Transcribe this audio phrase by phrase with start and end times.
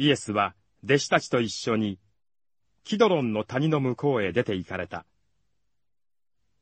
[0.00, 1.98] イエスは弟子たちと一緒に、
[2.84, 5.04] キドロンの谷の向こうへ出て行かれた。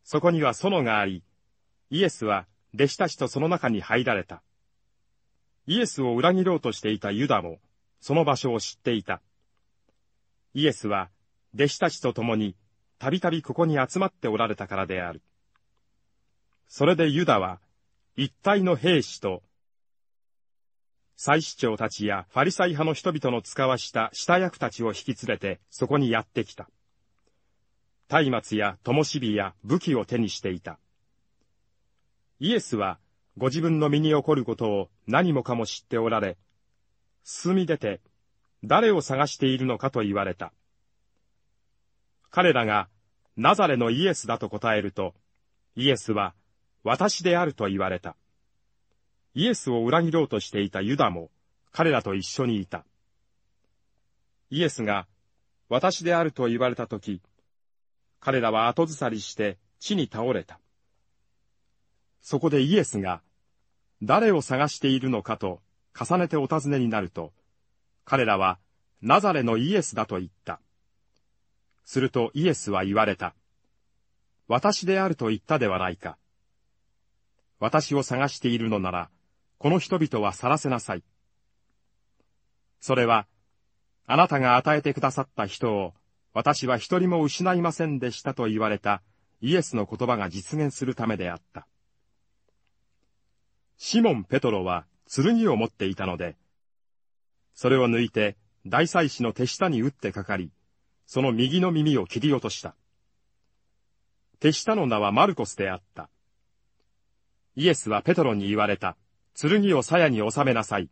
[0.03, 1.23] そこには園があり、
[1.89, 4.43] イエスは弟子たちとその中に入られた。
[5.69, 7.61] イエスを裏切ろうとしていたユダも、
[8.01, 9.21] その場所を知っていた。
[10.53, 11.09] イエスは、
[11.55, 12.57] 弟子たちと共に、
[12.99, 15.23] たびたびここに集まっておられたからである。
[16.67, 17.61] それでユダは、
[18.17, 19.45] 一体の兵士と、
[21.21, 26.71] 祭司長たちやファリサイ派の人々の使わした下役たちを引き連れてそこにやってきた。
[28.09, 30.79] 松明や灯火や武器を手にしていた。
[32.39, 33.01] イエスは
[33.37, 36.39] ご自分の身に起こることを何もかも知っておられ、
[37.25, 38.01] 進み出て
[38.63, 40.53] 誰を探しているのかと言われた。
[42.31, 42.89] 彼らが
[43.37, 45.15] ナザレのイエスだと答えると、
[45.75, 46.35] イエスは
[46.85, 48.15] 私であると言われた。
[49.39, 51.31] イエスを裏切ろうとしていたユダも
[51.71, 52.85] 彼らと一緒にいた。
[54.51, 55.07] イエスが
[55.69, 57.23] 私であると言われたとき、
[58.19, 60.59] 彼らは後ずさりして地に倒れた。
[62.21, 63.23] そこでイエスが
[64.03, 65.61] 誰を探しているのかと
[65.97, 67.33] 重ねてお尋ねになると、
[68.05, 68.59] 彼らは
[69.03, 70.59] ナザレのイエスだと言った。
[71.85, 73.37] するとイエスは言われた。
[74.49, 76.19] 私であると言ったではないか。
[77.61, 79.11] 私を探しているのなら、
[79.59, 81.03] この人々は去らせなさい。
[82.81, 83.27] それは、
[84.07, 85.95] あなたが与えてくださった人を、
[86.33, 89.03] 私は一人も失いませんでしたと言われた
[89.41, 91.67] イエスの言葉が実現するためであった。
[93.77, 96.37] シモン・ペトロは剣を持っていたので、
[97.55, 98.37] それを抜いて
[98.67, 100.53] 大祭司の手下に打ってかかり、
[101.07, 102.77] その右の耳を切り落とした。
[104.39, 106.09] 手下の名はマルコスであった。
[107.57, 108.97] イエスはペトロに言われた。
[109.41, 110.91] 剣を鞘に収めなさい。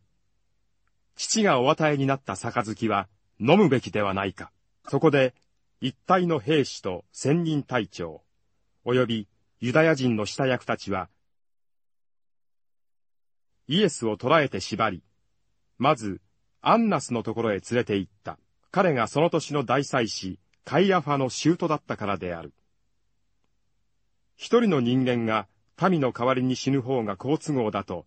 [1.17, 3.09] 父がお与えになった杯は
[3.41, 4.53] 飲むべきではないか。
[4.89, 5.35] そこで、
[5.81, 8.23] 一体の兵士と千人隊長、
[8.85, 11.09] 及びユダヤ人の下役たちは、
[13.67, 15.03] イエスを捕らえて縛り、
[15.77, 16.21] まず、
[16.61, 18.39] アンナスのところへ連れて行った。
[18.71, 22.55] 彼がその年の大祭司、カイアファの舅だったからである。
[24.37, 25.49] 一人の人間が
[25.83, 28.07] 民の代わりに死ぬ方が好都合だと、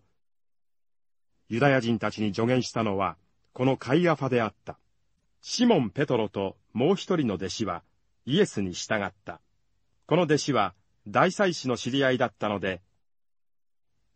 [1.50, 3.16] ユダヤ人たちに助言したのは、
[3.52, 4.78] このカイアファであった。
[5.42, 7.82] シモン・ペトロともう一人の弟子は、
[8.24, 9.40] イエスに従った。
[10.06, 10.74] この弟子は、
[11.08, 12.80] 大祭司の知り合いだったので、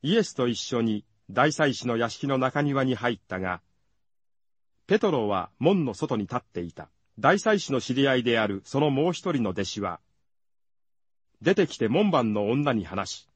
[0.03, 3.63] イエスと一緒に大祭司の屋敷の中庭に入ったが、
[4.87, 6.89] ペトロは門の外に立っていた。
[7.19, 10.01] 大祭司の知り合いであるそのもう一人の弟子は、
[11.43, 13.29] 出てきて門番の女に話し、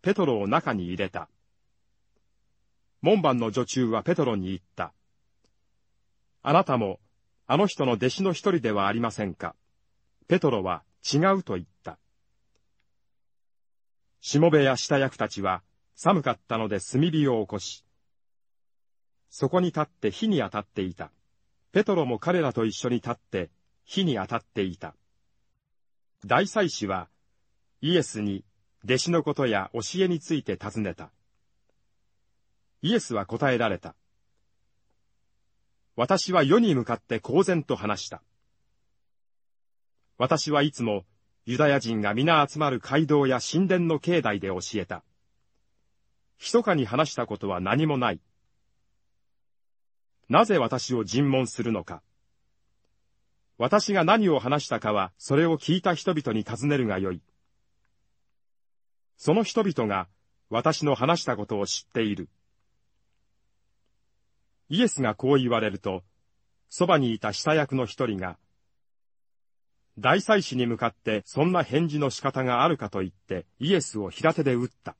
[0.00, 1.28] ペトロを中に入れた。
[3.04, 4.94] 門番の女中はペトロに言った。
[6.42, 7.00] あなたも、
[7.46, 9.54] あの人の弟子の一人ではありませんか。
[10.26, 11.98] ペトロは違うと言った。
[14.22, 15.62] しもべや下役たちは
[15.94, 17.84] 寒かったので炭火を起こし、
[19.28, 21.10] そこに立って火に当たっていた。
[21.72, 23.50] ペトロも彼らと一緒に立って
[23.84, 24.94] 火に当たっていた。
[26.24, 27.10] 大祭司は
[27.82, 28.46] イエスに
[28.82, 31.10] 弟子のことや教えについて尋ねた。
[32.84, 33.94] イエスは答えられた。
[35.96, 38.20] 私は世に向かって公然と話した。
[40.18, 41.06] 私はいつも
[41.46, 45.02] ユダヤ人が皆集まる街道や神殿の境内で教えた。
[46.38, 48.20] 密かに話したことは何もない。
[50.28, 52.02] なぜ私を尋問するのか。
[53.56, 57.22] 私が何を話したかは、それを聞いた人々に尋ねるがよい。
[59.16, 60.06] その人々が
[60.50, 62.28] 私の話したことを知っている。
[64.68, 66.02] イエスがこう言われると、
[66.68, 68.38] そばにいた下役の一人が、
[69.98, 74.96] 大祭司に向かってそんな返事の仕方があるかと言ってイエスを平手で打った。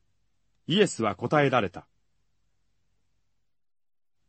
[0.67, 1.87] イエスは答えられた。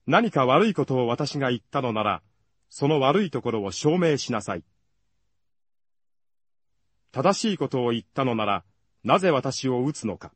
[0.07, 2.21] 何か悪いことを私が言ったのなら、
[2.69, 4.63] その悪いところを証明しなさい。
[7.11, 8.63] 正しいことを言ったのなら、
[9.03, 10.33] なぜ私を撃つのか。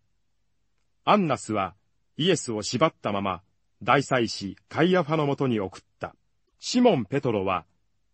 [1.05, 1.75] アンナスは
[2.17, 3.41] イエスを縛ったまま
[3.81, 6.15] 大祭司カイアファのもとに送った。
[6.59, 7.65] シモン・ペトロは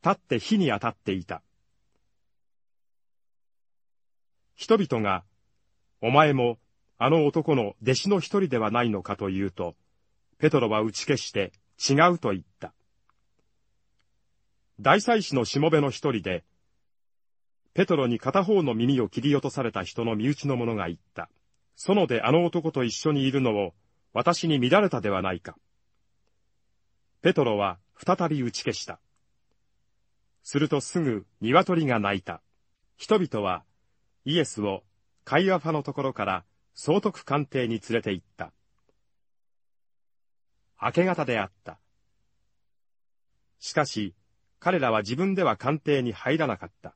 [0.04, 1.42] 立って火に当たっていた。
[4.56, 5.24] 人々が、
[6.02, 6.60] お前も
[6.98, 9.76] あの男の弟子の一人ではないのかと言うと、
[10.38, 12.74] ペトロは打ち消して違うと言った。
[14.80, 16.44] 大祭司のしもべの一人で、
[17.74, 21.30] ペトロに片方の耳を切り落とされた人の身内の者が言った。
[21.76, 23.74] 園であの男と一緒にいるのを
[24.16, 25.58] 私に見られたではないか。
[27.22, 29.02] ペトロは再び打ち消した。
[30.42, 32.42] するとすぐ鶏が鳴いた。
[32.96, 33.66] 人々は
[34.24, 34.84] イエスを
[35.26, 38.54] カイアファのところから総督官邸に連れて行った。
[40.82, 41.78] 明け方であった。
[43.60, 44.16] しかし、
[44.62, 46.96] 彼らは自分では官邸に入らなかった。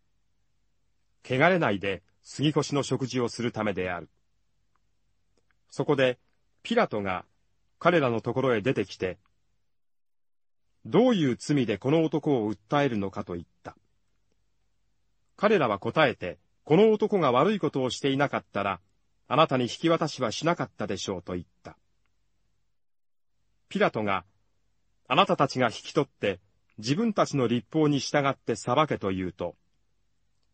[1.25, 4.09] 汚れないで杉越の食事をするためである。
[5.69, 6.17] そこで、
[6.63, 7.25] ピラトが
[7.79, 9.17] 彼らのところへ出てきて、
[10.85, 13.75] どういう罪でこの男を訴えるのかと言った。
[15.35, 18.79] 彼らは答えて、この男が悪いことをしていなかったら、
[19.27, 21.77] あなたに引き渡しはしなかったでしょうと言った。
[23.69, 24.25] ピラトが、
[25.07, 26.39] あなたたちが引き取って
[26.77, 29.55] 自分たちの立法に従って裁けと言うと、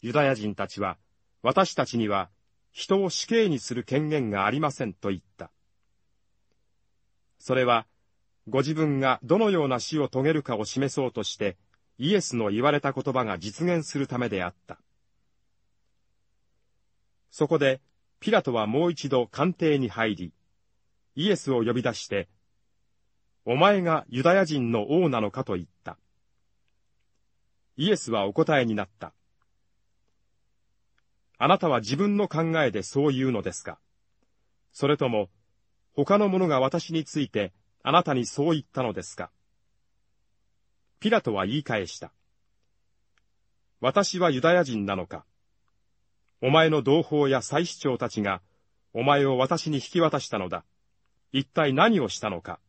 [0.02, 0.98] ユダヤ人たちは、
[1.42, 2.30] 私たちには
[2.72, 5.52] 人を死刑にする権限がありませんと言った。
[7.40, 7.86] それは、
[8.48, 11.58] ご自分がどのような死を遂げるかを示そうとして、
[11.98, 14.78] イエスの言われた言葉が実現するためであった。
[17.32, 17.82] そこで、
[18.20, 20.34] ピラトはもう一度官邸に入り、
[21.16, 22.28] イエスを呼び出して、
[23.46, 25.98] お前がユダヤ人の王なのかと言った。
[27.78, 29.14] イエスはお答えになった。
[31.38, 33.78] あなたは自分の考えでそう言うのですか
[34.72, 35.30] それとも、
[35.96, 39.32] 他の者が私についてあなたにそう言ったのですか？
[41.00, 42.12] ピラトは言い返した。
[43.80, 45.24] 私はユダヤ人なのか？
[46.42, 48.42] お前の同胞や祭司長たちが、
[48.94, 50.66] お前を私に引き渡したのだ。
[51.32, 52.60] 一体何をしたのか？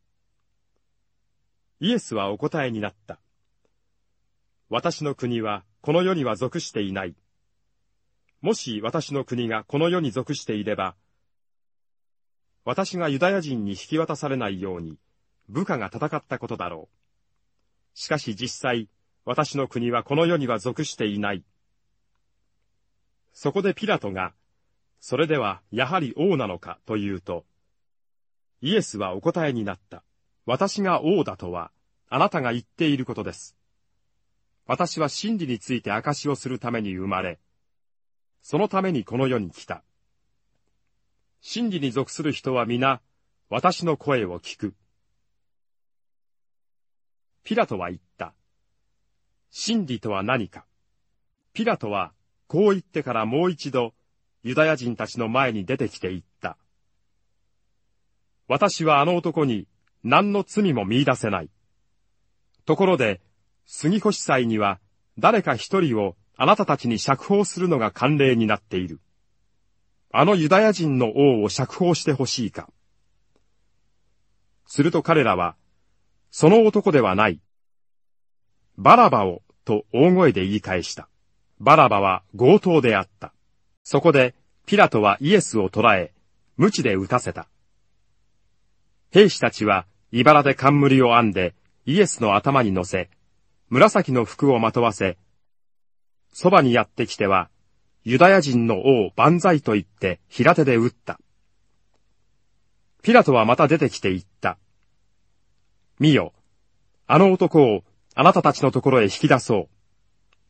[1.80, 3.18] イエスはお答えになった。
[4.68, 7.14] 私の国はこの世には属していない。
[8.40, 10.94] もし私の国がこの世に属していれば、
[12.66, 14.98] 私がユダヤ人に引き渡されないように、
[15.48, 17.98] 部下が戦ったことだろう。
[17.98, 18.88] しかし実際、
[19.24, 21.44] 私の国はこの世には属していない。
[23.32, 24.34] そこでピラトが、
[24.98, 26.80] それではやはり王なのか？
[26.86, 27.46] と言うと、
[28.60, 30.02] イエスはお答えになった。
[30.44, 31.70] 私が王だとは、
[32.08, 33.56] あなたが言っていることです。
[34.66, 37.38] 私は真理について証しをするために生まれ、
[38.42, 39.84] そのためにこの世に来た。
[41.48, 43.00] 真理に属する人は皆、
[43.50, 44.74] 私の声を聞く。
[47.44, 48.34] ピラトは言った。
[49.52, 50.66] 真理とは何か。
[51.52, 52.12] ピラトは
[52.48, 53.94] こう言ってからもう一度、
[54.42, 56.58] ユダヤ人たちの前に出てきて言った。
[58.48, 59.68] 私はあの男に
[60.02, 61.50] 何の罪も見出せない。
[62.64, 63.20] ところで、
[63.66, 64.80] 杉越祭には
[65.16, 68.98] 誰か一人をあなたたちに釈放するのが慣例になっている。
[70.18, 72.70] あのユダヤ人の王を釈放してほしいか。
[74.66, 75.56] すると彼らは、
[76.30, 77.38] その男ではない。
[78.78, 81.10] バラバをと大声で言い返した。
[81.60, 83.34] バラバは強盗であった。
[83.82, 84.34] そこで、
[84.64, 86.14] ピラトはイエスを捕らえ、
[86.56, 87.46] 鞭で打たせた。
[89.10, 91.54] 兵士たちは、茨で冠を編んで、
[91.84, 93.10] イエスの頭に乗せ、
[93.68, 95.18] 紫の服をまとわせ、
[96.32, 97.50] そばにやってきては、
[98.08, 101.18] ユダヤ人の王万歳と言って平手で撃った。
[103.02, 104.58] ピラトはまた出てきて言った。
[105.98, 106.32] 見よ、
[107.08, 107.82] あの男を
[108.14, 109.68] あなたたちのところへ引き出そう。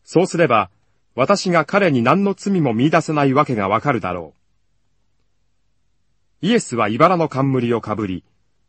[0.04, 0.68] そうすれば、
[1.14, 4.34] 私が彼に何の罪も見出せないわけがわかるだろ
[6.42, 6.46] う。
[6.46, 8.22] イエスは茨の冠をかぶり、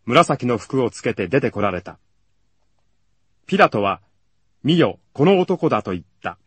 [0.05, 1.99] 紫の服をつけて出てこられた。
[3.47, 3.99] ピラトは、
[4.63, 6.37] 見よ、この男だと言った。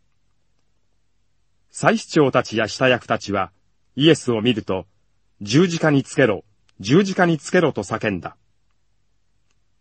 [1.70, 3.52] 祭司長たちや下役たちは、
[3.94, 4.86] イエスを見ると、
[5.40, 6.44] 十字架につけろ、
[6.80, 8.36] 十字架につけろと叫んだ。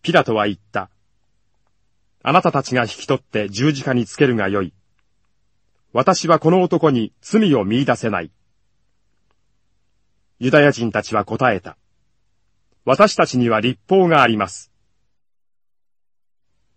[0.01, 0.89] ピラトは言った。
[2.21, 4.73] あなたたちが引き取って十字架につけるがよい。
[5.91, 8.31] 私はこの男に罪を見出せない。
[10.37, 11.77] ユダヤ人たちは答えた。
[12.85, 14.71] 私たちには立法があります。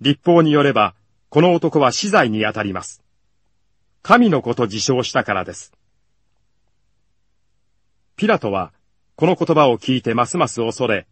[0.00, 0.94] 立法によれば、
[1.28, 3.01] この男は死罪にあたります。
[4.02, 5.72] 神の子と自称したからです。
[8.16, 8.72] ピラトは、
[9.14, 11.06] この言葉を聞いてますます恐れ、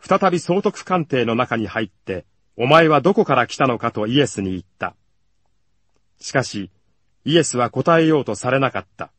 [0.00, 2.24] 再び総督官邸の中に入って、
[2.56, 4.96] お前はどこから来たのかとイエスに言った。
[6.18, 6.70] しかし、
[7.26, 9.12] イエスは答えようとされなかった。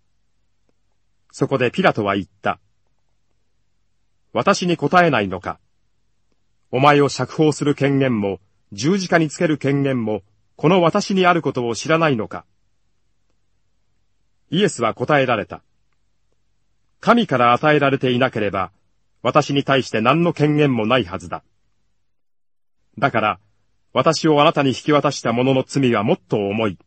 [1.32, 2.60] そこでピラトは言った。
[4.34, 5.60] 私に答えないのか。
[6.72, 8.40] お前を釈放する権限も、
[8.72, 10.24] 十字架につける権限も、
[10.56, 12.46] この私にあることを知らないのか。
[14.50, 15.62] イエスは答えられた。
[17.00, 18.72] 神から与えられていなければ、
[19.22, 21.44] 私に対して何の権限もないはずだ。
[22.98, 23.40] だから、
[23.94, 26.78] 私をあなたに引き渡した者の罪はもっと重い。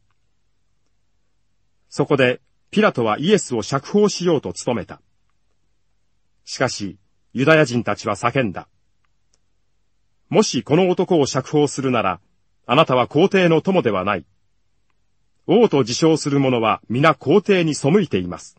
[1.89, 2.41] そこで、
[2.71, 5.01] ピラトはイエスを釈放しようと努めた。
[6.45, 6.99] しかし、
[7.33, 8.69] ユダヤ人たちは叫んだ。
[10.29, 12.21] もしこの男を釈放するなら、
[12.67, 14.25] あなたは皇帝の友ではない。
[15.47, 18.57] 王と自称する者は皆皇帝に背いています。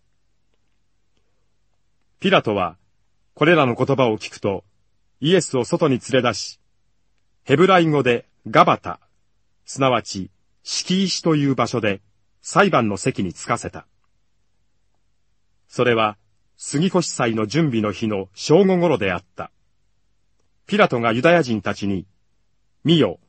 [2.19, 2.77] ピラトは、
[3.33, 4.63] これらの言葉を聞くと、
[5.19, 6.59] イエスを外に連れ出し、
[7.43, 8.99] ヘブライ語でガバタ、
[9.65, 10.29] すなわち、
[10.63, 12.01] 敷石という場所で、
[12.41, 13.85] 裁判の席に着かせた。
[15.67, 16.17] それは、
[16.57, 19.51] 杉越祭の準備の日の正午頃であった。
[20.67, 22.05] ピラトがユダヤ人たちに、
[22.83, 23.19] 見よ、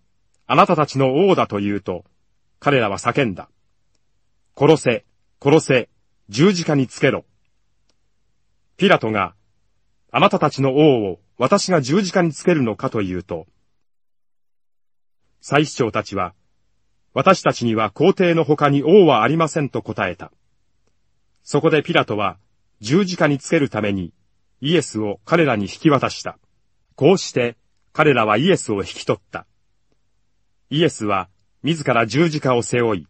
[0.47, 2.05] あなたたちの王だと言うと、
[2.65, 3.49] 彼らは叫んだ。
[4.57, 5.05] 殺せ、
[5.43, 5.89] 殺せ、
[6.29, 7.25] 十字架につけろ。
[8.77, 9.35] ピラトが、
[10.13, 13.49] あなたたちの王を私が十字架につけるのかと言うと、
[15.41, 16.35] 祭司長たちは、
[17.15, 20.31] 私たちには皇帝の他に王はありませんと答えた。
[21.43, 22.39] そこでピラトは
[22.79, 24.13] 十字架につけるために
[24.61, 26.39] イエスを彼らに引き渡した。
[26.95, 27.57] こうして
[27.93, 29.47] 彼らはイエスを引き取った。
[30.71, 31.29] イエスは
[31.63, 33.07] 自ら十字架を背負い、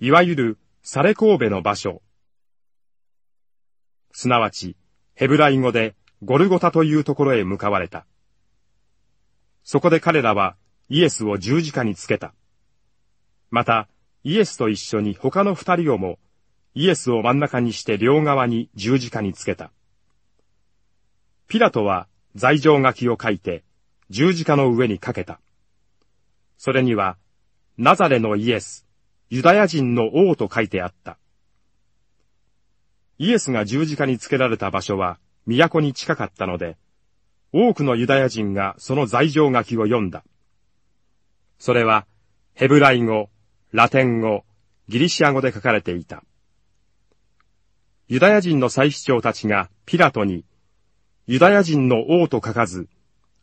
[0.00, 2.02] いわゆるサレ神戸の場所、
[4.12, 4.76] すなわち
[5.14, 8.06] ヘブライ語でゴルゴタというところへ向かわれた。
[9.62, 10.56] そこで彼らは
[10.88, 12.34] イエスを十字架につけた。
[13.50, 13.88] また、
[14.24, 16.18] イエスと一緒に他の二人をも、
[16.74, 19.70] イエスを真ん中にして両側に十字架につけた。
[21.46, 23.64] ピラトは罪状書きを書いて
[24.10, 25.40] 十字架の上にかけた。
[26.58, 27.18] それには、
[27.78, 28.86] ナザレのイエス、
[29.28, 31.18] ユダヤ人の王と書いてあった。
[33.18, 36.78] イエスが十字架につけられた場所は都に近かったので、
[37.52, 40.24] 多くのユダヤ人がその罪状書きを読んだ。
[41.58, 42.06] それは、
[42.54, 43.28] ヘブライ語、
[43.72, 44.44] ラテン語、
[44.88, 46.24] ギリシア語で書かれていた。
[48.08, 50.46] ユダヤ人の祭司長たちがピラトに、
[51.26, 52.88] ユダヤ人の王と書かず、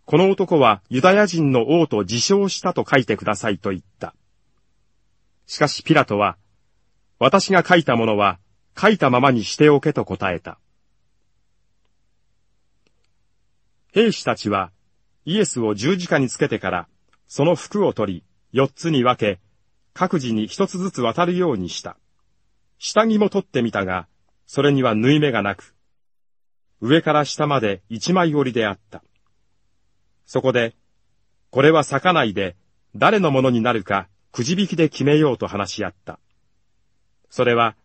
[0.06, 4.16] この男はユダヤ人の王と自称したと書いてくださいと言った。
[5.46, 6.38] しかしピラトは、
[7.20, 8.40] 私が書いたものは
[8.78, 10.60] 書いたままにしておけと答えた。
[13.92, 14.72] 兵士たちは
[15.26, 16.88] イエスを十字架につけてから、
[17.28, 19.40] その服を取り、四つに分け、
[19.94, 21.98] 各自に一つずつ渡るようにした。
[22.78, 24.08] 下着も取ってみたが、
[24.48, 25.76] それには縫い目がなく、
[26.82, 29.02] 上から下まで一枚折りであった。
[30.26, 30.76] そこで、
[31.50, 32.58] これは裂かないで、
[32.96, 36.20] 誰のものになるか、くじ引きで決めようと話し合った。
[37.30, 37.76] それは、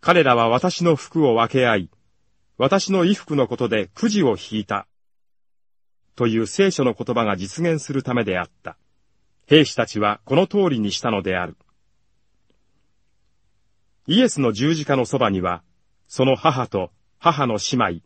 [0.00, 1.90] 彼らは私の服を分け合い、
[2.58, 4.86] 私の衣服のことでくじを引いた。
[6.14, 8.76] という聖書の言葉が実現するためであった。
[9.46, 11.56] 兵士たちはこの通りにしたのである。
[14.06, 15.64] イエスの十字架のそばには、
[16.06, 18.00] その母と母の姉妹、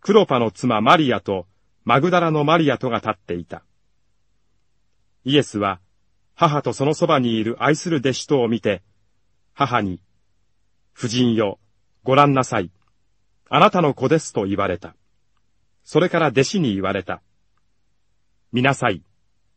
[0.00, 1.46] クロパの妻マリアと
[1.84, 3.64] マグダラのマリアとが立っていた。
[5.24, 5.80] イエスは、
[6.40, 8.82] 母とそのそばにいる愛する弟子とを見て、
[9.52, 10.00] 母に、
[10.96, 11.58] 夫人よ、
[12.02, 12.70] ご覧なさい。
[13.50, 14.96] あなたの子ですと言われた。
[15.84, 17.20] それから弟子に言われた。
[18.52, 19.02] 見なさい。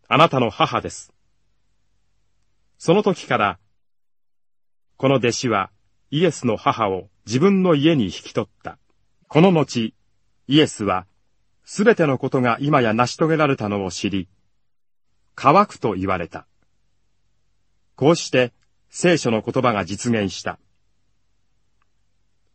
[0.09, 1.13] あなたの母です。
[2.77, 3.59] その時から、
[4.97, 5.71] この弟子は
[6.11, 8.77] イエスの母を自分の家に引き取った。
[9.29, 9.93] この後、
[10.47, 11.07] イエスは
[11.63, 14.27] すべてのことが今や成し遂げられたのを知り、
[15.33, 16.45] 乾くと言われた。
[18.03, 18.51] こうして
[18.89, 20.59] 聖書の言葉が実現した。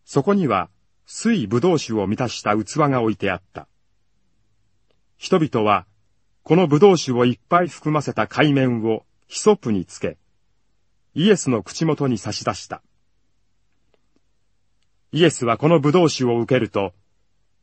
[0.05, 0.69] そこには
[1.07, 3.67] 水ぶどう酒を満たした器が置いてあった。
[5.17, 5.87] 人々は、
[6.43, 10.19] このぶどう酒をいっぱい含ませた海面をヒソプにつけ、
[11.14, 12.83] イエスの口元に差し出した。
[15.12, 16.93] イエスはこのぶどう酒を受けると、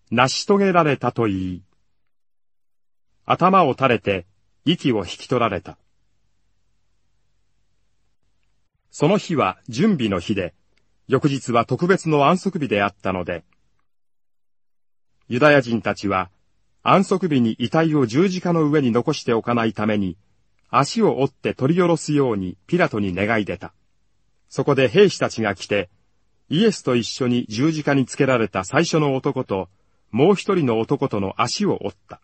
[0.09, 1.63] 成し遂げられたと言い、
[3.27, 4.25] 頭を垂れて
[4.65, 5.77] 息を引き取られた。
[8.97, 10.53] その日は準備の日で、
[11.09, 13.43] 翌日は特別の安息日であったので、
[15.27, 16.31] ユダヤ人たちは
[16.81, 20.15] 安息日に遺体を十字架の上に残しておかないために、
[20.69, 23.73] 足を折って取り下ろすようにピラトに願い出た。
[24.47, 25.89] そこで兵士たちが来て、
[26.47, 29.67] イエスと一緒に十字架につけられた最初の男と、
[30.11, 32.21] もう一人の男との足を折った。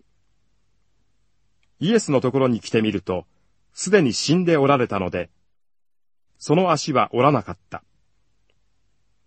[1.81, 3.25] イエスのところに来てみると、
[3.73, 5.29] すでに死んでおられたので、
[6.41, 7.83] その足は折らなかった。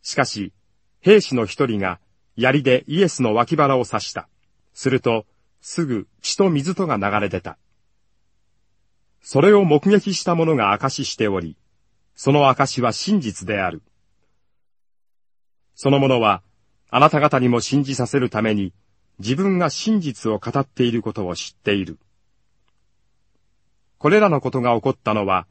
[0.03, 0.53] しかし、
[1.01, 2.01] 兵士の一人が
[2.37, 4.29] 槍でイエスの脇腹を刺した。
[4.73, 5.25] すると、
[5.61, 7.57] すぐ血と水とが流れ出た。
[9.23, 11.57] それを目撃した者が証ししており、
[12.17, 13.85] その証は真実である。
[15.77, 16.43] その者は、
[16.91, 18.73] あなた方にも信じさせるために、
[19.21, 22.01] 自分が真実を語っていることを知っている。
[23.99, 25.47] これらのことが起こったのは、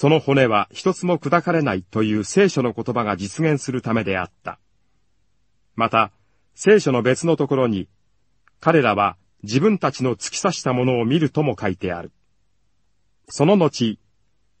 [0.00, 4.60] その骨は一つも砕かれないという聖書の言葉が実現するためであった。
[5.74, 6.12] また、
[6.54, 7.88] 聖書の別のところに、
[8.60, 12.12] 彼らは自分たちの突き刺したものを見るとも書いてある。
[13.28, 13.98] その後、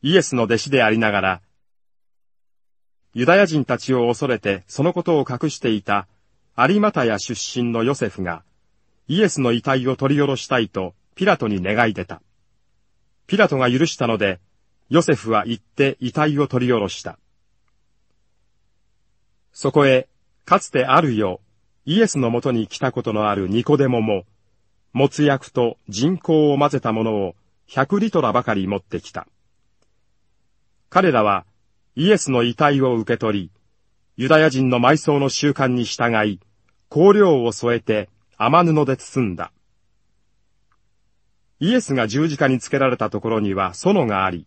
[0.02, 1.40] イエスの弟子でありながら、
[3.14, 6.08] ユダヤ人たちを恐れてそのことを隠していた
[6.56, 8.42] 有股屋出身のヨセフが、
[9.06, 12.22] イエスの遺体を取り下ろしたいとピラトに願い出た。
[13.28, 14.40] ピラトが許したので、
[14.88, 17.18] ヨセフは行って遺体を取り下ろした。
[19.52, 20.08] そこへ、
[20.44, 21.40] かつてあるよ、
[21.84, 24.24] イエスのもとに来たことのあるニコデモも、
[24.92, 27.34] もつ薬と人工を混ぜたものを
[27.68, 29.26] 100リトラばかり持ってきた。
[30.90, 31.44] 彼らは
[31.96, 33.50] イエスの遺体を受け取り、
[34.16, 36.40] ユダヤ人の埋葬の習慣に従い、
[36.88, 39.52] 香料を添えて雨布で包んだ。
[41.60, 44.46] イエスが十字架につけられたところには園があり、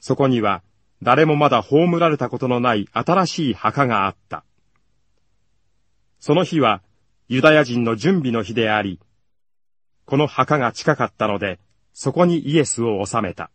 [0.00, 0.62] そこには
[1.02, 4.44] 誰もまだ葬られたことのない新しい墓があった。
[6.20, 6.82] その日は
[7.28, 9.00] ユダヤ人の準備の日であり、
[10.06, 11.60] この墓が近かったので、
[11.92, 13.50] そこにイエスを収めた。